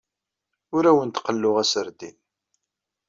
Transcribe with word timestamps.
Ur 0.75 0.83
awen-d-qelluɣ 0.91 1.55
aserdin. 1.63 2.17